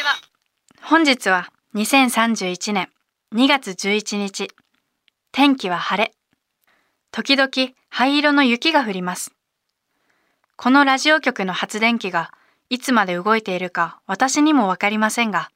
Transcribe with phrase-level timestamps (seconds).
[0.00, 0.16] ちは。
[0.82, 2.88] 本日は2031年
[3.34, 4.48] 2月11日。
[5.30, 6.12] 天気は晴れ。
[7.12, 7.50] 時々
[7.90, 9.32] 灰色の雪が降ります。
[10.56, 12.32] このラジオ局の発電機が
[12.70, 15.50] いつまで動いているか私にもわかりませんが、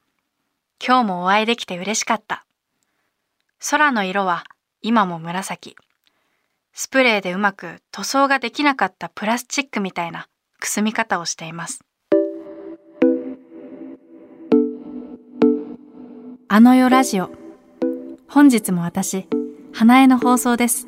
[0.85, 2.45] 今日もお会いできて嬉しかった。
[3.71, 4.45] 空の色は
[4.83, 5.75] 今も紫。
[6.75, 10.29] スプレーでうまく塗装ができなかったプラスチックみたいな
[10.61, 11.84] くすみ方をしています。
[16.55, 17.33] あの世ラジオ。
[18.29, 19.27] 本日も私、
[19.73, 20.87] 花江の放送です。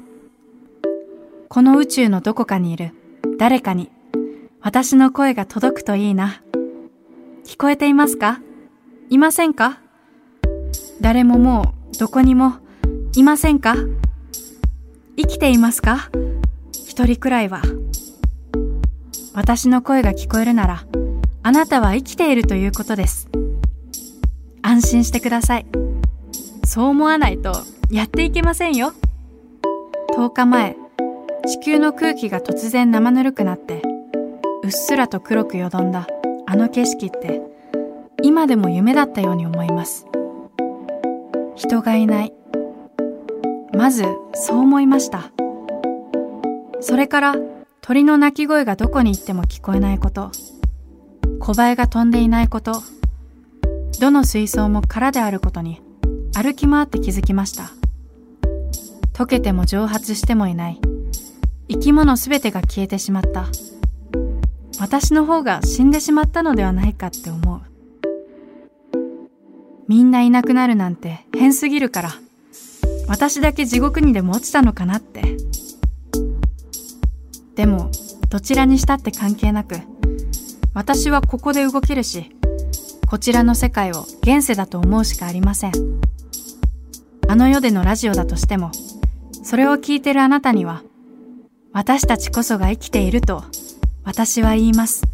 [1.49, 2.93] この宇宙のどこかにいる
[3.37, 3.91] 誰かに
[4.61, 6.41] 私の声が届くといいな。
[7.45, 8.41] 聞こえていますか？
[9.11, 9.81] いませんか？
[11.01, 12.59] 誰ももうどこにも
[13.17, 13.75] いませんか？
[15.17, 16.11] 生きていますか？
[16.71, 17.63] 一人くらいは。
[19.35, 20.87] 私の声が聞こえるなら、
[21.43, 23.29] あなたは生きているということです。
[24.77, 25.67] 安心してください。
[26.67, 27.53] そう思わないと
[27.91, 28.93] やっていけませんよ。
[30.15, 30.77] 10日前、
[31.47, 33.81] 地球の空気が突然生ぬるくなって、
[34.63, 36.07] うっすらと黒くよどんだ
[36.47, 37.41] あの景色って、
[38.23, 40.07] 今でも夢だったように思います。
[41.55, 42.35] 人がいない。
[43.73, 45.31] まず、そう思いました。
[46.81, 47.35] それから、
[47.81, 50.33] 鳥の鳴き声がどこに行っても聞こえないこと。
[51.41, 52.83] 小バエが飛んでいないこと。
[53.99, 55.81] どの水槽も空であることに
[56.35, 57.71] 歩き回って気づきました。
[59.15, 60.81] 溶けても蒸発してもいない。
[61.69, 63.47] 生き物すべてが消えてしまった。
[64.79, 67.61] 私の方が死んでしまったのではないかって思う。
[69.89, 72.11] みんないなくなるなんて変すぎるから、
[73.09, 75.39] 私だけ地獄にでも落ちたのかなって。
[77.55, 77.91] でも、
[78.29, 79.77] どちらにしたって関係なく、
[80.75, 82.36] 私はここで動けるし、
[83.09, 85.73] こちらの世界を現世だと思うしかありません。
[87.29, 88.73] あの世でのラジオだとしても、
[89.45, 90.83] それを聞いてるあなたには、
[91.73, 93.45] 私たちこそが生きていると、
[94.03, 95.05] 私は言います。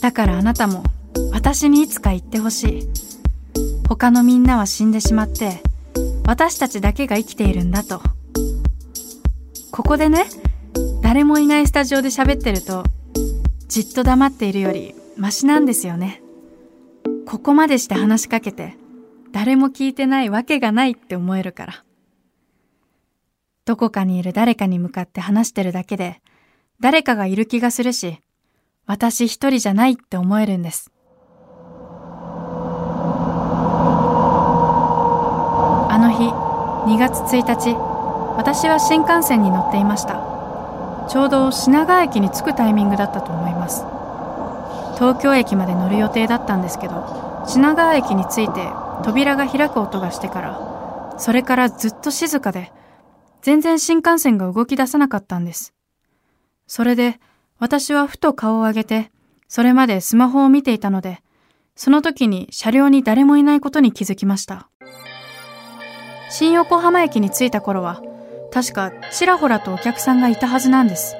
[0.00, 0.84] だからあなたも、
[1.32, 2.88] 私にいつか言ってほしい。
[3.86, 5.62] 他のみんなは死んでしまって、
[6.26, 8.00] 私たちだけが生きているんだと。
[9.70, 10.24] ここでね、
[11.02, 12.84] 誰もいないスタジオで喋ってると、
[13.68, 16.22] じっと黙っているよりマシなんですよね。
[17.28, 18.74] ここまでして話しかけて、
[19.32, 21.84] 誰も聞いてないわけがないって思えるから。
[23.66, 26.22] どこかにいる誰かに向かって話してるだけで、
[26.80, 28.18] 誰かがいる気がするし、
[28.86, 30.90] 私一人じゃないって思えるんです。
[35.90, 36.30] あの日、
[36.94, 37.74] 2月1日、
[38.38, 40.14] 私は新幹線に乗っていました。
[41.10, 43.97] ちょうど品川駅に着くタイミングだったと思います。
[44.98, 48.68] 東京駅まで乗る予定だったんですけど、品川駅に着いて
[49.04, 52.72] 扉が開く音がしてから、それからずっと静かで、
[53.42, 55.72] 全然新幹線が動き出さなかったんです。
[56.66, 57.20] それで、
[57.60, 59.12] 私はふと顔を上げて、
[59.48, 61.22] それまでスマホを見ていたので、
[61.76, 64.68] その時に車両に誰もいないことに気づきました。
[66.28, 68.02] 新横浜駅に着いた頃は、
[68.52, 71.16] 確かちらほらとお客さんがいたはずなんです。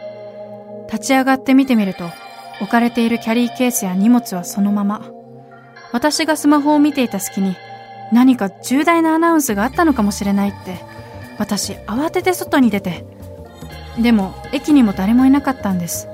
[0.90, 2.10] 立ち上がって見てみると、
[2.60, 5.02] 置かれているキャリーケースや荷物はそのまま。
[5.92, 7.56] 私がスマホを見ていた隙に、
[8.12, 10.78] 何か重大なアナウンスがあったのかもしれないって、
[11.38, 13.04] 私慌てて外に出て。
[13.98, 16.08] でも、駅にも誰もいなかったんです。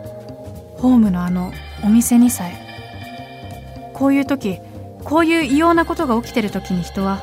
[0.76, 3.90] ホームのあの、お店にさえ。
[3.94, 4.60] こういう時、
[5.04, 7.20] こういう異様なことが起きてる時に人は、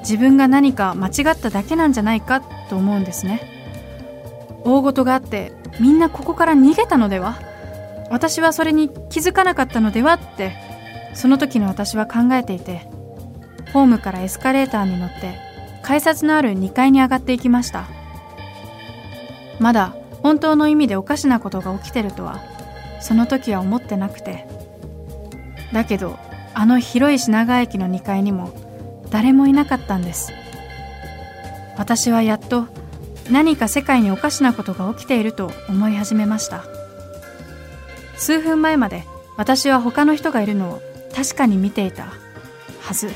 [0.00, 3.40] 自分が何か間違っただけなんじゃないかと思うんですね。
[4.64, 7.38] 大事があって、みんなここから逃げたのでは？
[8.14, 10.52] 私はそれに気づかなかったのではって、
[11.14, 12.86] その時の私は考えていて、
[13.72, 15.34] ホームからエスカレーターに乗って、
[15.82, 17.88] 改札のある2階に上がっていきました。
[19.58, 22.40] まだ本当の意味でおかしなことが起きてるとは、
[23.00, 24.46] その時は思ってなくて。
[25.72, 26.16] だけど、
[26.54, 28.54] あの広い品川駅の2階にも、
[29.10, 30.32] 誰もいなかったんです。
[31.76, 32.68] 私はやっと、
[33.28, 36.83] 何か世界におかしなことが起きていると思い始めました。
[38.16, 39.04] 数分前まで
[39.36, 40.82] 私は他の人がいるのを
[41.14, 42.06] 確かに見ていた
[42.80, 43.10] はず。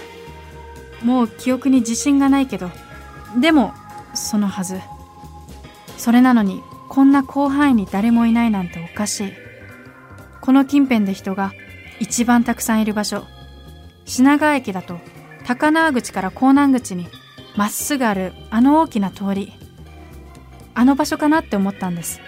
[1.03, 2.71] もう記憶に自信がないけど、
[3.41, 3.73] でも
[4.15, 4.81] そのはず。
[5.97, 9.33] それなのにこんな広範囲に誰もいないなんておかしい。
[10.41, 11.53] この近辺で人が
[12.01, 13.25] 一番たくさんいる場所。
[14.05, 14.99] 品川駅だと
[15.45, 17.09] 高輪口から港南口に
[17.57, 19.53] まっすぐあるあの大きな通り。
[20.75, 22.21] あの場所かなって思ったんです。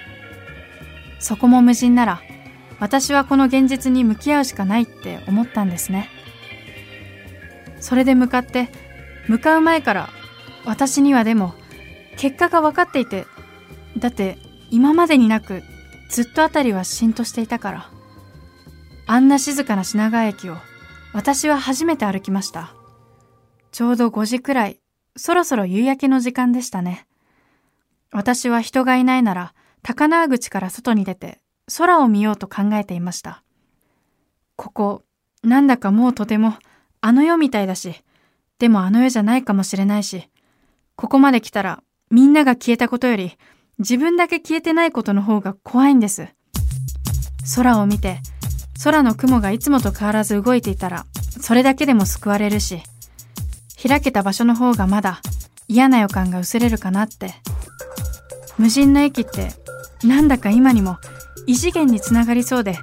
[1.21, 2.21] そこも無人なら
[2.81, 6.09] 私はこの現実に向き合うしかないって思ったんですね。
[7.79, 8.69] それで向かって
[9.29, 10.09] 向かう前から
[10.65, 11.55] 私にはでも
[12.17, 13.27] 結果が分かっていて
[13.97, 14.39] だって
[14.71, 15.63] 今までになく
[16.11, 17.91] ずっと辺りはしんとしていたから。
[19.07, 20.57] あんな静かな品川駅を
[21.13, 22.73] 私は初めて歩きました。
[23.73, 24.79] ちょうど5時くらい
[25.17, 27.09] そろそろ夕焼けの時間でしたね。
[28.13, 31.41] 私は人がいないなら高輪口から外に出て
[31.77, 33.43] 空を見ようと考えていました
[34.57, 35.03] ここ
[35.43, 36.55] なんだかもうとても
[37.01, 37.95] あの世みたいだし
[38.59, 40.29] でもあの世じゃないかもしれないし
[40.97, 43.39] ここまで来たらみんなが消えたことより
[43.81, 46.29] 自分だけ消えてないことの方が怖いんです。
[47.57, 48.19] 空を見て、
[48.85, 51.07] 空の雲がいつもと変わらず動いていたら、
[51.41, 52.83] それだけでも救われるし、
[53.83, 55.23] 開けた場所の方がまだ
[55.67, 57.33] 嫌な予感が薄れるかなって。
[58.59, 59.53] 無人の駅って、
[60.07, 60.99] なんだか今にも
[61.47, 62.79] 異次元につながりそうで、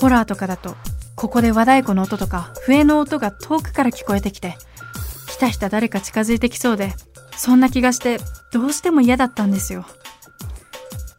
[0.00, 0.76] ホラーとかだと、
[1.16, 4.56] ここで和太鼓の音とか笛の音が遠くから聞こえてきて、
[5.28, 6.92] ひたひた誰か近づいてきそうで、
[7.36, 8.18] そんな気がして
[8.52, 9.84] どうしても嫌だったんですよ。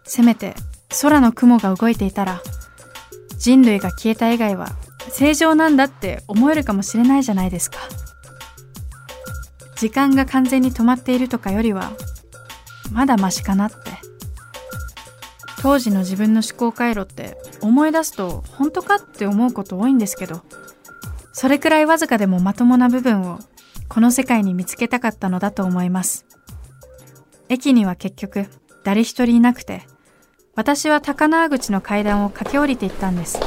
[0.10, 0.56] せめて
[1.02, 2.42] 空の雲が動いていたら
[3.38, 4.70] 人類が消えた以外は
[5.12, 7.78] 正常なんだって思えるかもしれないじゃないですか
[9.76, 11.92] 時間が完全に止まっているとかよりは
[12.92, 13.89] まだマシかなって
[15.62, 20.42] 当時の自分の思考回路って思い出すと本当かって思うこと多いんですけど
[21.34, 23.40] それくらいわずかでもまともな部分を
[23.88, 26.26] この世界に見つけたかったのだと思います。
[27.50, 28.46] 駅には結局
[28.84, 29.82] 誰一人いなくて
[30.56, 33.40] 私は高輪口の階段を駆け下りていったんです。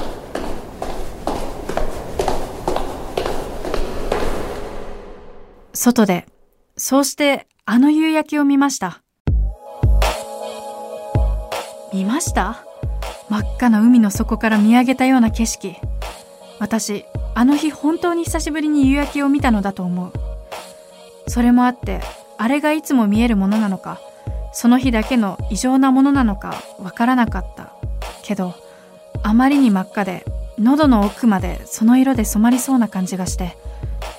[5.74, 6.26] 外で
[6.76, 9.01] そうしてあの夕焼けを見ました。
[11.92, 12.64] 見ました？
[13.28, 15.76] 真っ赤な海の底から見上げたような景色。
[16.58, 17.04] 私
[17.34, 20.12] あの日本当に久しぶりに夕焼けを見たのだと思う。
[21.28, 22.00] それもあって
[22.38, 24.00] あれがいつも見えるものなのか
[24.52, 27.72] その日だけの異常なものなのかわからなかった。
[28.22, 28.54] けど
[29.22, 30.24] あまりに真っ赤で
[30.58, 33.56] 喉の奥までその色で染まりそうな感じがして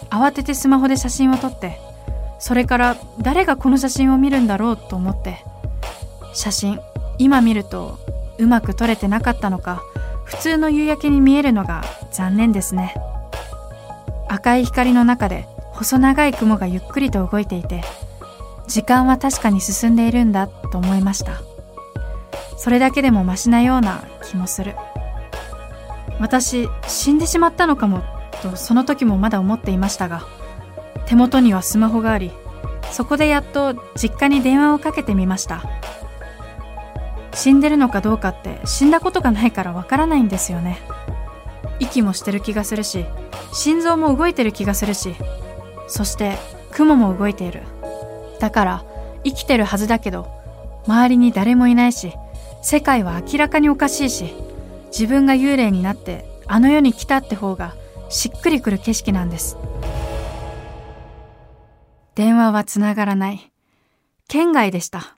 [0.09, 1.79] 慌ててスマホで写真を撮って
[2.39, 5.43] それから誰がこの写真を見るんだろうと思って
[6.33, 6.79] 写真
[7.17, 7.99] 今見ると
[8.37, 9.81] うまく撮れてなかったのか
[10.23, 12.95] 普通の夕焼けに見えるのが残念ですね。
[14.27, 17.83] 赤い光の中で細長い雲がゆっくりと動いていて
[18.67, 21.41] 時間は確かに進んでいるんだと思いました。
[22.57, 24.75] それだけでもマシなような気もする。
[26.19, 28.01] 私死んでしまったのかも
[28.43, 30.23] とその時もまだ思っていましたが
[31.05, 32.31] 手元にはスマホがあり
[32.91, 35.63] そこでやっと実家に電話をかけてみました。
[37.33, 40.79] 死んでるのかどうかって死んだことがないからわからないんですよね。
[41.79, 43.05] 息もしてる気がするし
[43.51, 45.15] 心臓も動いてる気がするし
[45.87, 46.37] そして
[46.71, 47.63] 雲も動いている。
[48.39, 48.85] だから
[49.23, 50.27] 生きてるはずだけど
[50.85, 52.13] 周りに誰もいないし
[52.61, 54.33] 世界は明らかにおかしいし
[54.87, 57.73] 自分が幽霊になってあの世に来たって方が
[58.09, 59.57] しっくりくる景色なんです。
[62.15, 63.51] 電話はつながらない。
[64.27, 65.17] 県外でした。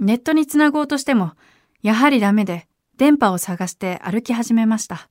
[0.00, 1.32] ネットにつなごうとしても
[1.82, 2.66] やはりダメで
[2.96, 5.08] 電波を探して歩き始めました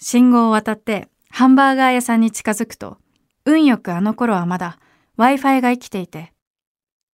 [0.00, 2.98] 信号を渡ってハンバーガー屋さんに近づくと
[3.44, 4.78] 運よくあの頃はまだ
[5.16, 6.32] Wi-Fi が生きていて、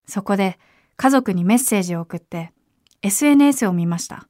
[0.07, 0.59] そこで
[0.97, 2.51] 家族にメッセージを送って
[3.03, 4.27] SNS を見ました。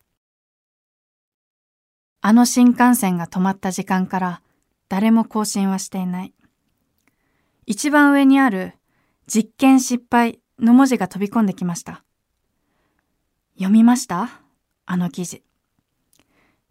[2.21, 4.41] あの新幹線が止まった時間から
[4.89, 6.33] 誰も更新はしていない。
[7.65, 8.73] 一番上にある
[9.27, 12.03] 実験失敗の文字が飛び込んできました。
[13.55, 14.41] 読みました？
[14.85, 15.43] あの記事。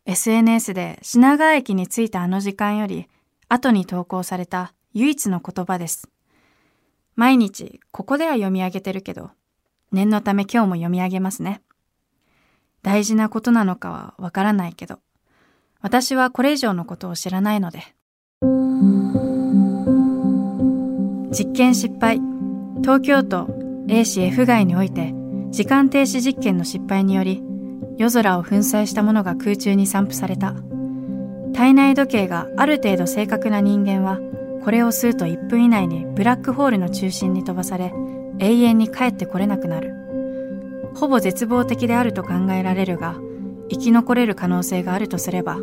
[0.05, 3.09] SNS で品川駅に着いたあの時間より
[3.49, 6.09] 後に投稿された唯一の言葉です。
[7.15, 9.31] 毎日ここでは読み上げてるけど、
[9.93, 11.63] 念のため今日も読み上げますね。
[12.83, 14.99] 大事なことなのかはわからないけど、
[15.81, 17.95] 私はこれ以上のことを知らないので。
[21.31, 22.21] 実験失敗。
[22.83, 25.15] 東京都 A 市 F 街において、
[25.51, 27.43] 時間停止実験の失敗により、
[27.99, 30.55] 夜空を粉砕したものが空中に散布された。
[31.53, 34.19] 体内時計がある程度正確な人間は、
[34.65, 37.93] これを吸うと1分以内にブラックホールの中心に飛ばされ
[38.39, 39.93] 永遠に帰ってこれなくなる
[40.95, 43.17] ほぼ絶望的であると考えられるが
[43.71, 45.59] 生き残れる可能性があるとすれば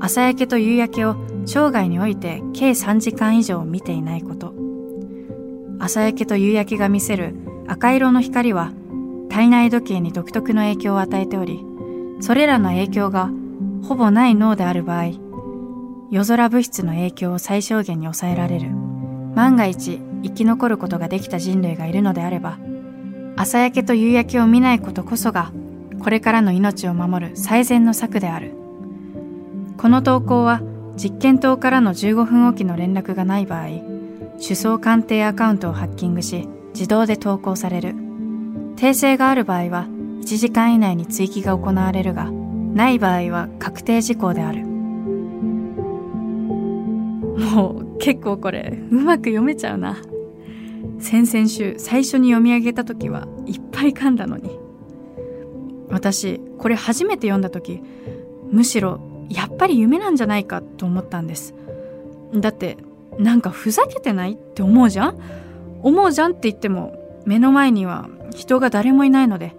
[0.00, 4.53] 朝焼けと夕焼けを生涯において計3時間以上見ていないこと
[5.84, 7.34] 朝焼けと夕焼けが見せる
[7.66, 8.72] 赤色の光は
[9.28, 11.62] 体内時計に独特の影響を与えており
[12.20, 13.28] それらの影響が
[13.86, 15.10] ほぼない脳である場合
[16.10, 18.70] 夜空物質の影響を最小限に抑えられる。
[19.34, 22.56] 万が一生き残ることができた人類がいるのであれば
[23.36, 25.52] 朝焼けと夕焼けを見ないことこそが
[26.02, 28.54] これからの命を守る最善の策である。
[29.76, 30.62] この投稿は
[30.96, 33.93] 実験棟からの15分おきの連絡がない場合
[34.40, 37.94] 首相官邸アカウントをハッキングし自動で投稿される。
[38.76, 39.86] 訂正がある場合は
[40.20, 44.66] 1時間以内に追記が行われるがない場合は確定事項である。
[47.36, 49.96] もう結構これうまく読めちゃうな。
[50.98, 54.58] 先々週最初に読み上げた時はいっぱい噛んだのに。
[55.90, 57.80] 私これ初めて読んだ時
[58.50, 61.54] むしろやっぱり夢なんじゃないかと思ったんです。
[62.34, 62.78] だって
[63.18, 65.18] なんかふざけてないって思うじゃん？
[65.82, 69.54] 思うじゃんって言っても目の前には人が誰もいないので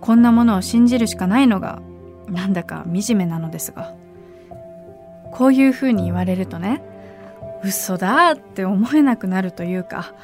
[0.00, 1.80] こんなものを信じるしかないのが
[2.28, 3.94] なんだか惨めなのですが。
[5.32, 6.82] こういうふうに言われるとね
[7.62, 10.14] 嘘だって思えなくなるというか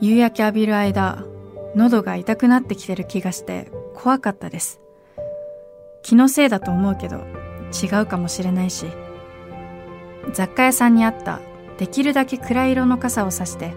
[0.00, 1.24] 夕焼け浴びる間
[1.74, 4.80] 喉が痛くなってきてる気がして怖かったです。
[6.02, 7.24] 気のせいだと思うけど
[7.82, 8.86] 違うかもしれないし。
[10.32, 11.40] 雑貨屋さんにあった
[11.78, 13.74] できるだけ暗い色の傘をさして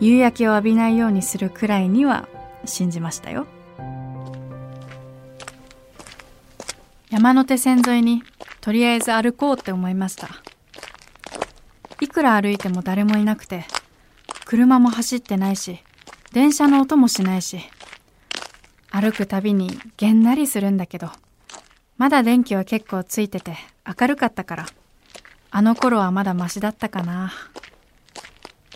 [0.00, 2.28] 夕焼けを浴びないようにするくらいには
[2.64, 3.46] 信じましたよ。
[7.10, 8.22] 山手線沿いに
[8.60, 10.28] とりあえず歩こうって思いました。
[12.00, 13.64] いくら歩いても誰もいなくて
[14.44, 15.78] 車も走ってないし
[16.32, 17.58] 電車の音もしないし
[18.90, 21.10] 歩くたびにげんなりするんだけど
[21.96, 24.66] まだ電気は結構ついてて明るかったから。
[25.56, 27.32] あの頃はまだマシだったかな。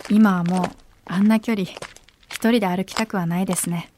[0.09, 0.67] 今はもう
[1.05, 3.91] あんな距離一人で歩きたくはないですね。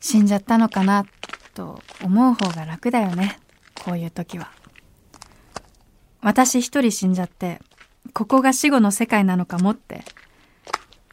[0.00, 1.06] 死んじゃったのかな
[1.54, 3.40] と思う方が楽だよね
[3.84, 4.52] こういう時は。
[6.20, 7.60] 私一人死んじゃって
[8.12, 10.04] ここが死後の世界なのかもって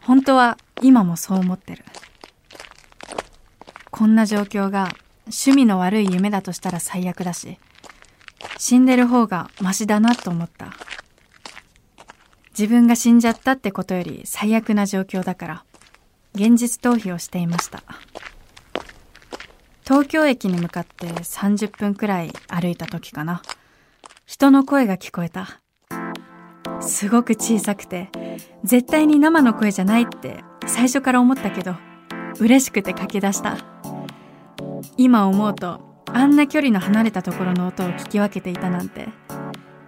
[0.03, 1.83] 本当は今もそう思ってる。
[3.89, 4.89] こんな状況が
[5.25, 7.57] 趣味の悪い夢だとしたら最悪だし
[8.65, 10.67] 死んでる方がマシだなと思った。
[12.57, 15.65] 自分が死んじゃったってことより最悪な状況だから。
[16.33, 17.83] 現実逃避をしていました。
[19.83, 23.41] 東京駅に向かって30分くらい歩いた時かな。
[24.25, 25.59] 人の声が聞こえた。
[26.79, 28.11] すごく小さくて
[28.63, 31.75] 絶対に生の声じゃないって最初から思ったけど
[32.39, 33.57] 嬉しくて駆け出した。
[34.95, 39.09] 今思うとあんな距離の離れたところの音を聞き分けていたなんて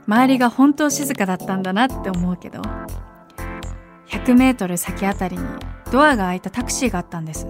[0.08, 2.62] 周りが本当静かだったんだなって思うけど
[4.08, 5.44] 100メートル先あたりに
[5.92, 7.48] ドアが開いたタクシーがあったんです。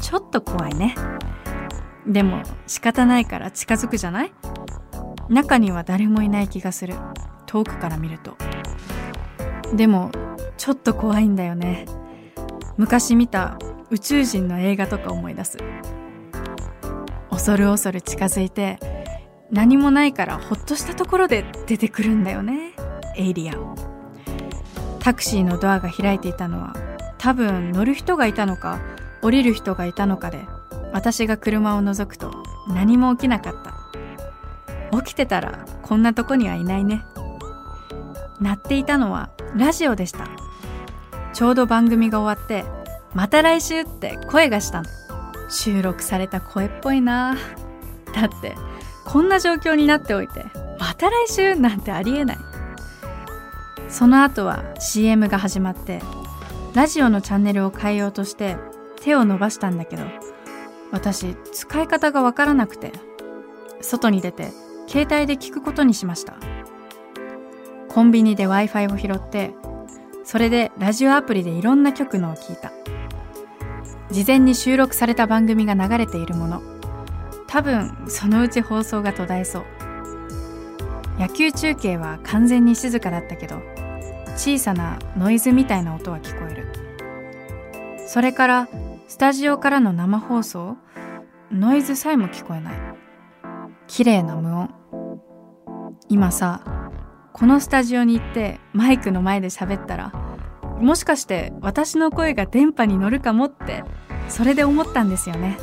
[0.00, 0.94] ちょっと怖いね。
[2.06, 4.32] でも仕方ないから近づくじゃない？
[5.28, 6.94] 中には誰もいない気がする。
[7.46, 8.36] 遠くから見ると。
[9.74, 10.10] でも
[10.56, 11.86] ちょっと怖いんだよね。
[12.76, 13.58] 昔見た
[13.90, 15.58] 宇宙人の映画とか思い出す。
[17.38, 18.80] 恐る恐る近づいて
[19.52, 22.72] 何もないからほっとしたところで出てくるんだよね。
[23.16, 23.76] エイリアン。
[24.98, 26.74] タクシーのドアが開いていたのは
[27.16, 28.80] 多分乗る人がいたのか
[29.22, 30.40] 降りる人がいたのかで
[30.92, 32.32] 私が車を覗くと
[32.66, 34.98] 何も起きなかった。
[34.98, 37.04] 起きてたらこんなとこにはいないね。
[38.40, 40.26] 鳴っていたのはラジオでした。
[41.32, 42.64] ちょうど番組が終わって
[43.14, 44.97] 「また来週!」って声がしたの。
[45.48, 47.36] 収録された声っぽいな。
[48.14, 48.54] だって
[49.04, 50.44] こんな状況になっておいて
[50.78, 52.38] また来週なんてありえない。
[53.88, 56.02] その後は CM が始まって
[56.74, 58.56] ラジオのチャンネルを変えようとして
[59.00, 60.02] 手を伸ばしたんだけど
[60.92, 62.92] 私使い方がわからなくて
[63.80, 64.52] 外に出て
[64.86, 66.34] 携帯で聞くことにしました。
[67.88, 69.54] コンビニで Wi-Fi を拾って
[70.24, 72.70] それでラジオアプリでいろんな曲のを聞いた。
[74.18, 76.62] 事前に収録された番組が流れているもの。
[77.46, 79.64] 多分そのうち放送が途絶えそう。
[81.20, 83.62] 野球中継は完全に静かだったけど
[84.34, 88.08] 小さなノイズみたいな音は聞こえる。
[88.08, 88.68] それから
[89.06, 90.76] スタジオからの生放送
[91.52, 92.74] ノイズさえも聞こえない。
[93.86, 94.74] 綺麗な無音。
[96.08, 96.90] 今さ
[97.32, 100.12] このスタジオに行ってマイクの前で喋ったら
[100.80, 103.84] もしかして私の声が電波に乗るかもって
[104.28, 105.58] それで思ったんですよね。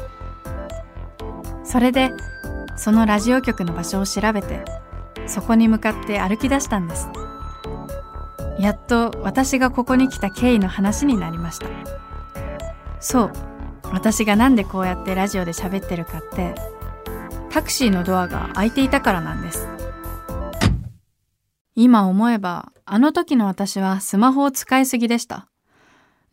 [1.64, 2.12] それで
[2.78, 4.64] そのラジオ局の場所を調べて
[5.28, 7.10] そこに向かって歩き出したんです。
[8.60, 11.68] やっと私がここに来た経緯の話になりました。
[13.00, 13.32] そう
[13.92, 16.56] 私がなんでこうやってラジオで喋ってるかって
[17.50, 19.68] タクシーのドアが開いていたからなんです。
[21.78, 25.50] 今思えば、あの時の私はスマホを使いすぎでした。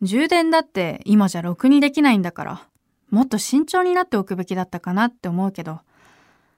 [0.03, 2.67] 充電だって今じゃろくにできないんだから、
[3.09, 5.79] もっと慎重になっておくべきだったかなって思うけど、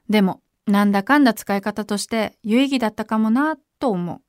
[0.09, 4.21] でも、なんだかんだ使い方として有意義だったかもなと思う。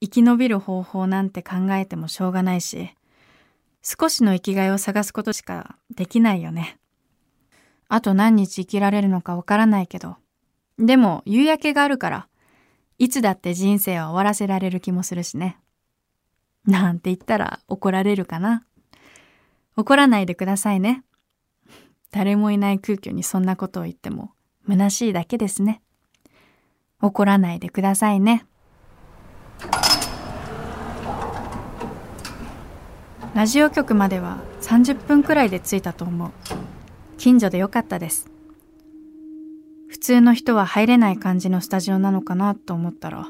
[0.00, 2.90] 生き延びる方法なんて考えてもしょうがないし、
[3.82, 6.78] 少しの生きがいを探すことしかできないよね。
[7.88, 10.16] あと何日生きられるのかわからないけど、
[10.78, 12.28] でも夕焼けがあるから、
[12.98, 15.58] いつだって人生は終わらせられる気もするしね。
[16.68, 18.62] なんて言ったら怒られるかな。
[19.74, 21.02] 怒らないでくださいね。
[22.10, 24.32] 誰もいない空虚にそんなことを言っても
[24.68, 25.80] 虚しいだけですね。
[27.00, 28.44] 怒らないでくださいね。
[33.34, 36.30] ラジオ局までは30分くらいで着いたと思う。
[37.16, 38.30] 近所でよかったです。
[39.88, 43.26] 普通の人は入れない感じのスタジオなのかなと思ったら、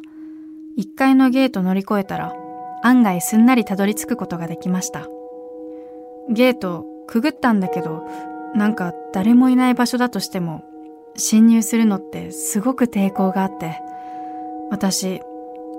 [0.77, 2.35] 1階のゲート乗り越えたら、
[2.83, 5.07] 案外すんなりたどり着くことができました。
[6.29, 8.05] ゲートくぐったんだけど、
[8.55, 10.63] なんか誰もいない場所だとしても、
[11.17, 13.81] 侵入するのってすごく抵抗があって、
[14.71, 15.21] 私、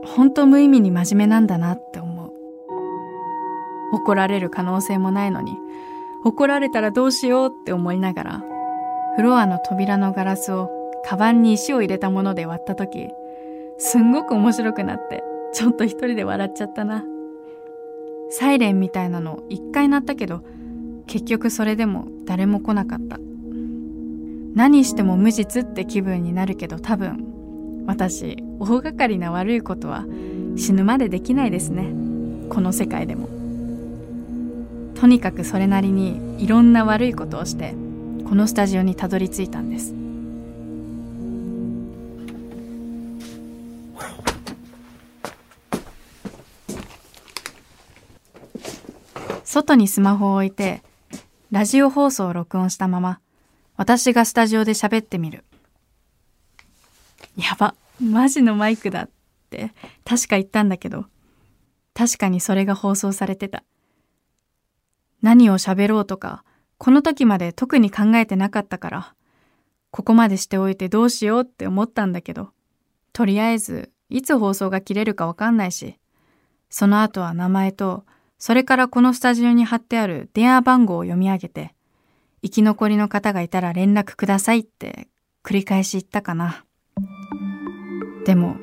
[0.06, 2.32] ほんと無意味に真面目なんだなって思う。
[3.94, 5.58] 怒られる可能性もないのに、
[6.26, 8.44] 怒られたらどうしようって思いながら、
[9.16, 10.70] フロアの扉のガラスを
[11.06, 13.10] カバンに石を入れたもので割った時、
[13.78, 17.04] すんごく面白くなって、ちょっと一人で笑っちゃったな。
[18.30, 20.44] サイレンみたいなの一回鳴ったけど、
[21.08, 23.18] 結局それでも誰も来なかった。
[24.56, 30.06] 何しても無実って気分になるけど多分、私、大掛かりな悪いことは
[30.56, 31.92] 死ぬまでできないですね。
[32.50, 33.30] この世界でも。
[35.00, 37.74] とにかくそれなりにいろんな悪いことをして
[38.28, 39.94] このスタジオにたどり着いたんです
[49.52, 50.84] 外にスマホを置いて
[51.50, 53.20] ラジオ放送を録音したまま
[53.78, 55.44] 私がスタジオで喋ってみる。
[57.36, 59.10] やばマジのマイクだっ
[59.50, 59.72] て
[60.06, 61.06] 確か言ったんだけど
[61.96, 63.64] 確かにそれが放送されてた。
[65.24, 66.44] 何を喋ろうとか、
[66.78, 69.16] この時まで特に考えてなかったから、
[69.90, 72.52] ここまでしておいてどうしようって思ったんだけど、
[73.14, 75.98] とりあえず、いつ放送が切れるかわかんないし、
[76.70, 78.06] その後は名前と、
[78.40, 81.76] それからこのスタジオに貼ってある電話番号を読み上げて、
[82.42, 85.10] 生き残りの方がいたら連絡くださいって
[85.44, 86.64] 繰り返し言ったかな。
[88.26, 88.56] でも、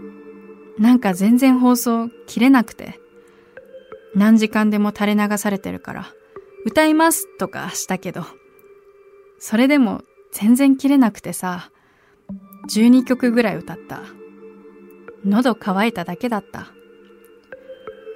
[0.78, 2.98] なんか全然放送切れなくて、
[4.14, 6.06] 何時間でも垂れ流されてるから、
[6.64, 8.24] 歌いますとかしたけど、
[9.38, 11.70] それでも全然切れなくてさ、
[12.70, 14.00] 12曲ぐらい歌った。
[15.24, 16.68] 喉乾いただけだった。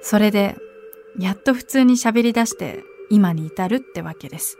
[0.01, 0.55] それで、
[1.19, 4.57] やっと普通に喋り出して今に至るってわけです。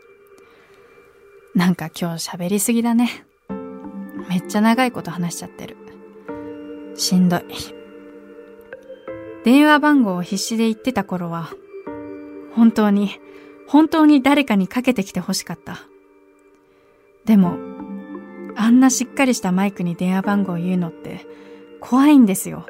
[1.56, 3.26] なんか今日喋りすぎだね。
[4.30, 5.78] めっちゃ長いこと話しちゃってる。
[6.96, 7.42] しんどい。
[9.44, 11.50] 電話番号を必死で言ってた頃は、
[12.56, 13.20] 本当に
[13.72, 15.80] 本当に誰かにかけてきて欲しかった。
[17.24, 17.58] でも、
[18.58, 21.26] あんなしっかりしたマイクに電話番号を言うのって
[21.80, 22.66] 怖いんですよ。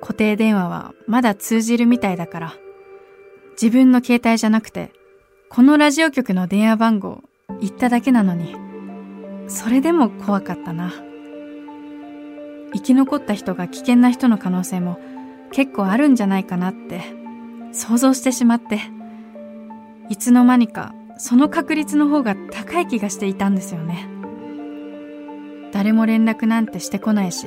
[0.00, 2.54] 固定電話はまだ通じるみたいだから、
[3.52, 4.92] 自分の携帯じゃなくて、
[5.48, 7.22] このラジオ局の電話番号
[7.60, 8.56] 言っただけなのに、
[9.48, 10.92] それでも怖かったな。
[12.72, 14.98] 生き残った人が危険な人の可能性も
[15.50, 17.02] 結構あるんじゃないかなって
[17.72, 18.80] 想像してしまって。
[20.10, 24.08] いつの間にかその確率の方が高い気がしていたんですよね
[25.72, 27.46] 誰も連絡なんてしてこないし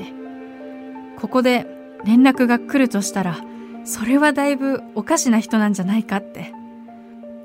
[1.20, 1.68] ここで
[2.06, 3.38] 連絡が来るとしたら
[3.86, 6.54] それはだいぶおかしな人なんじゃないかって。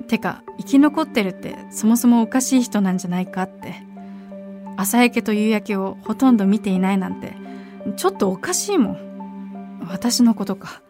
[0.06, 3.74] てか生き残ってるってそもそもおかしい人なんじゃないかって。
[4.76, 7.34] 朝焼けと夕焼けをほとんど見ていないなんて
[7.96, 9.80] ちょっとおかしいもん。
[9.88, 10.82] 私のことか。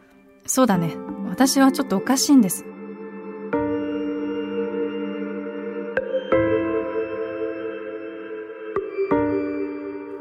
[0.47, 0.95] そうだね。
[1.29, 2.65] 私はちょっとおかしいんです。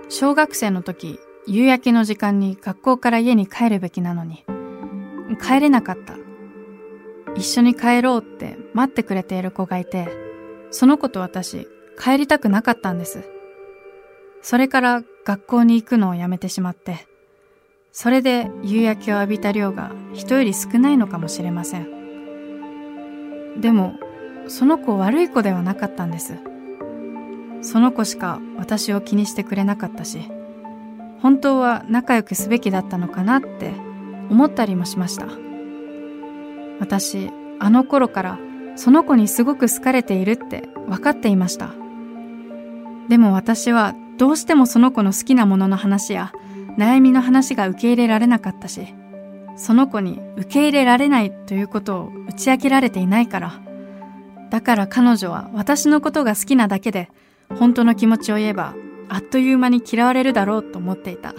[0.09, 4.43] 小学生の時、夕焼けの時間に学校から家に帰るべきなのに、
[5.41, 6.15] 帰れなかった。
[7.35, 10.09] 一緒に帰ろうって待ってくれている子がいて、
[10.71, 11.65] その子と私、
[11.97, 13.29] 帰りたくなかったんです。
[14.41, 17.07] それから学校に行くのをやめてしまって、
[17.93, 23.61] それで夕焼けを浴びた量が人より少ないのかもしれません。
[23.61, 23.95] でも、
[24.47, 26.33] その子悪い子ではなかったんです。
[27.61, 30.29] その子しか私を気にしてくれなかったし、
[31.21, 33.73] 本当は仲良くすべきだったのかなって
[34.29, 35.27] 思ったりもしました。
[36.79, 38.39] 私あの頃から
[38.75, 41.71] その子にすごく好かれているって分かっていました。
[43.09, 46.33] でも私はどうしてもその子の好きなものの話や
[46.77, 48.93] 悩みの話が受け入れられなかったし
[49.55, 53.61] その子に受け入れられないということを打ち明けられていないから。
[54.49, 57.09] だから彼女は私のことが好きなだけで
[57.59, 58.75] 本当の気持ちを言えば
[59.09, 61.33] あっという間に嫌われるだろうと思っていた。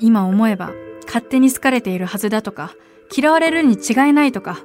[0.00, 0.72] 今思えば
[1.06, 2.74] 勝手に好かれているはずだとか
[3.16, 4.58] 嫌われるに違いないとか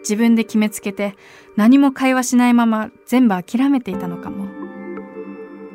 [0.00, 1.16] 自分で決めつけて
[1.56, 4.46] 何も会話しないまま全部諦めていたのかも。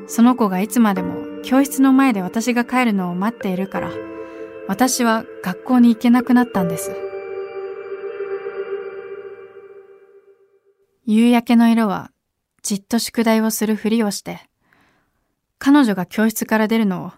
[0.07, 3.91] その子がいつまでも教室の前で私が帰るのを待っているから
[4.67, 6.95] 私は学校に行けなくなったんです。
[11.05, 12.11] 夕焼けの色は
[12.61, 14.48] じっと宿題をするふりをして
[15.59, 17.11] 彼女が教室から出るのを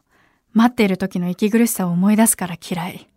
[0.53, 3.07] 待っている時の息苦しさを思い出すから嫌い。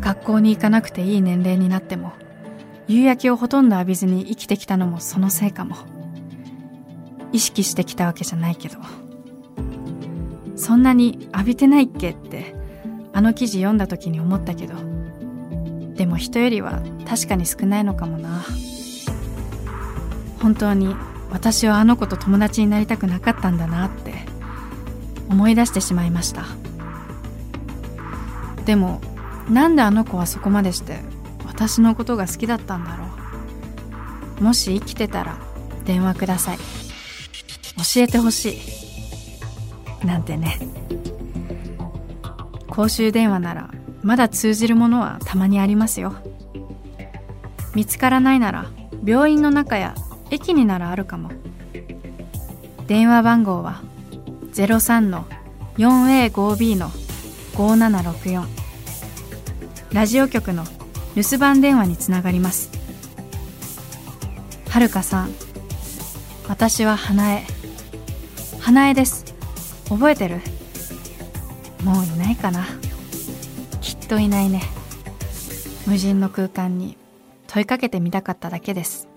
[0.00, 2.12] 学校に行かなくていい年齢になっても
[2.88, 5.76] 夕焼けをほとんど浴びずに生きてきたのもそのせいかも。
[7.32, 8.78] 意識してきたわけじゃないけど。
[10.56, 12.54] そんなに浴びてないっけって
[13.12, 14.74] あの記事読んだ時に思ったけど。
[15.94, 18.44] でも人よりは確かに少ないのかもな。
[20.40, 20.94] 本当に
[21.34, 24.14] 私はあの子と友達になりたくなかったんだなって
[25.28, 26.46] 思い出してしまいました。
[28.64, 29.00] でも
[29.50, 31.00] なんであの子はそこまでして
[31.44, 33.06] 私のことが好きだったんだろ
[34.40, 34.44] う。
[34.44, 35.36] もし生きてたら
[35.84, 36.58] 電話ください。
[36.58, 36.62] 教
[38.02, 38.60] えてほし
[40.02, 40.06] い。
[40.06, 40.60] なんてね。
[42.68, 43.70] 公衆電話なら
[44.02, 46.14] まだ通じるものはたまにありますよ。
[47.74, 48.66] 見つからないなら
[49.04, 49.96] 病院の中や
[50.30, 51.30] 駅にならあるかも。
[52.86, 53.80] 電話番号は
[54.52, 56.90] 03-4A5B の
[57.54, 58.44] 5764
[59.92, 60.64] ラジオ局の
[61.14, 62.70] 留守番電話につながります。
[64.68, 65.30] はるかさん
[66.48, 67.44] 私は花江。
[68.60, 69.24] 花江です。
[69.88, 70.40] 覚えてる？
[71.84, 72.66] もういないかな。
[73.80, 74.62] きっといないね。
[75.86, 76.98] 無人の空間に
[77.46, 79.08] 問いかけてみたかっただけです。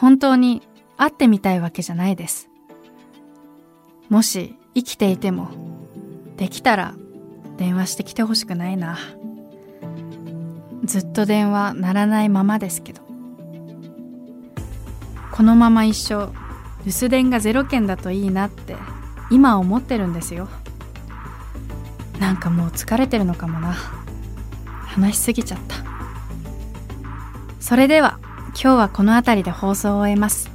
[0.00, 0.62] 本当に
[0.96, 2.48] 会ってみたいわけじゃないです。
[4.08, 5.50] もし生きていても
[6.38, 6.94] できたら
[7.58, 8.98] 電話してきてほしくないな。
[10.84, 13.02] ずっと電話鳴らないままですけど。
[15.32, 16.32] このまま一生
[16.86, 18.76] 留守電が0件だといいなって
[19.30, 20.48] 今思ってるんですよ。
[22.18, 23.74] なんかもう疲れてるのかもな。
[24.86, 25.76] 話しすぎちゃった。
[27.60, 28.18] それでは。
[28.50, 30.50] 今日はこの辺りで放送を終えます。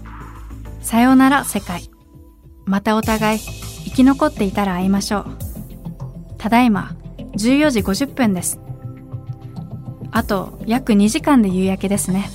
[0.81, 1.89] さようなら世界。
[2.65, 5.25] またお互い生き残っていたら会いましょう。
[6.38, 6.95] ただいま
[7.38, 8.60] 14時50分です。
[10.12, 12.29] あと約2時間で夕焼けですね。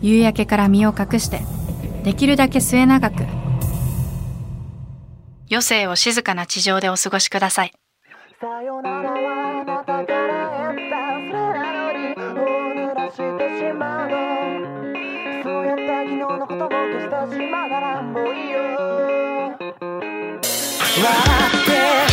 [0.00, 1.42] 夕焼けから身を隠して
[2.04, 3.24] できるだけ末永く
[5.50, 7.72] 余生を静かな地上でお過ごしください。
[8.40, 8.97] さようなら。
[16.68, 18.58] ぼけしたしまならもういいよ。
[21.00, 21.12] 笑
[21.48, 22.07] って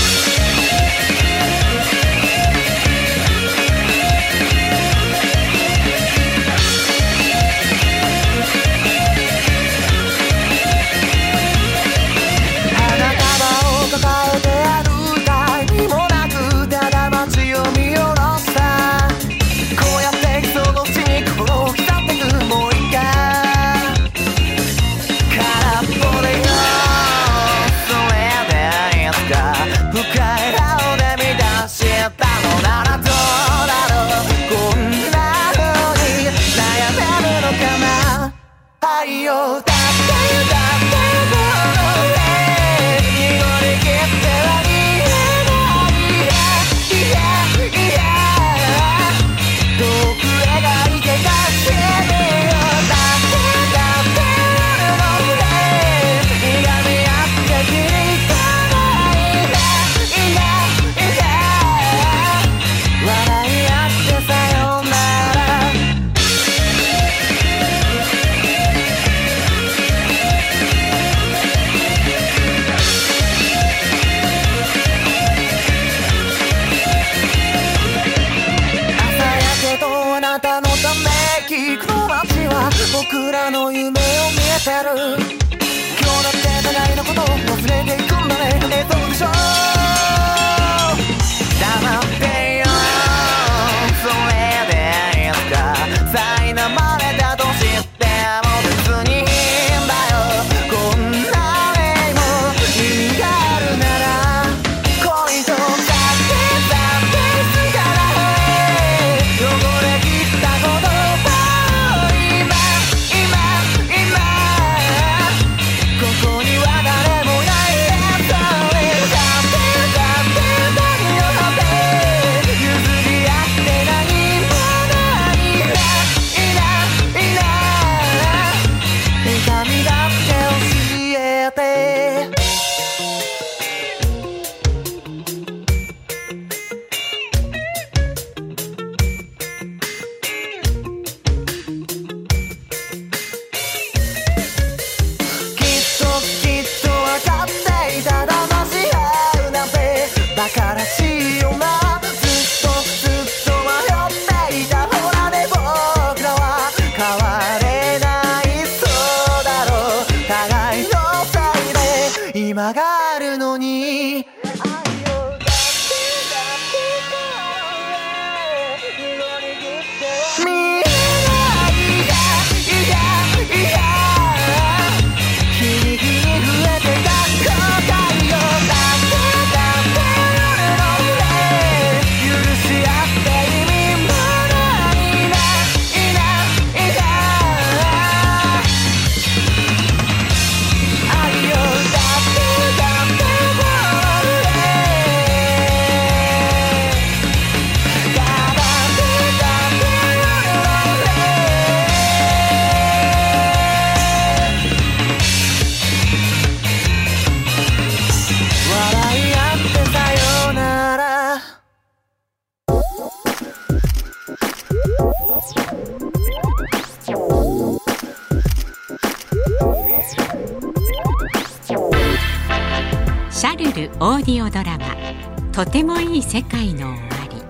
[225.65, 227.43] とてもいい世界の終わり」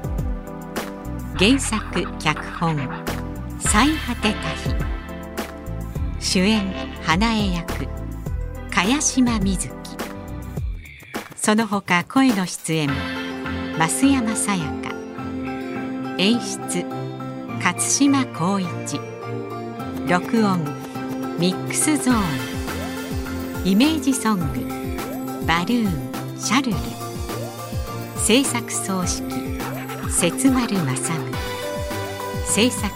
[1.52, 2.78] 原作脚本
[3.60, 4.74] 最果てた日。
[6.20, 6.64] 主演
[7.04, 7.88] 花江役
[8.72, 9.74] 茅島みずき。
[11.36, 12.90] その他声の出演
[13.78, 14.96] 増山さやか。
[16.18, 16.86] 演出
[17.58, 19.00] 勝島光一。
[20.08, 20.60] 録音
[21.38, 22.16] ミックスゾー
[23.64, 23.70] ン。
[23.70, 27.05] イメージソングバルーンシャルル
[28.26, 31.34] 制作総指揮節丸正美
[32.48, 32.92] 制作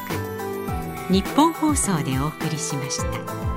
[1.12, 3.49] 日本放送でお送りしました。